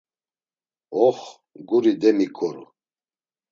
[1.07, 1.19] Ox…
[1.67, 2.65] guri demikoru.